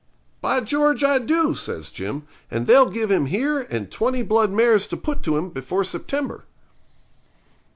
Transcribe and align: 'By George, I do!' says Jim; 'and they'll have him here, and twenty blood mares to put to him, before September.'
'By 0.41 0.61
George, 0.61 1.03
I 1.03 1.19
do!' 1.19 1.53
says 1.53 1.91
Jim; 1.91 2.23
'and 2.49 2.65
they'll 2.65 2.89
have 2.89 3.11
him 3.11 3.27
here, 3.27 3.67
and 3.69 3.91
twenty 3.91 4.23
blood 4.23 4.49
mares 4.51 4.87
to 4.87 4.97
put 4.97 5.21
to 5.21 5.37
him, 5.37 5.51
before 5.51 5.83
September.' 5.83 6.43